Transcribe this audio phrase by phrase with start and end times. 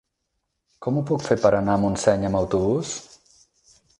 [0.85, 2.97] Com ho puc fer per anar a Montseny amb autobús?